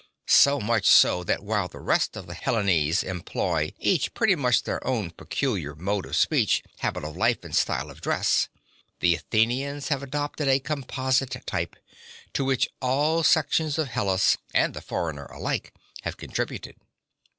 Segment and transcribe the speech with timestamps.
[0.25, 4.63] So much so that while the rest of the Hellenes employ (6) each pretty much
[4.63, 8.49] their own peculiar mode of speech, habit of life, and style of dress,
[8.99, 11.83] the Athenians have adopted a composite type, (7)
[12.33, 15.71] to which all sections of Hellas, and the foreigner alike,
[16.01, 16.77] have contributed.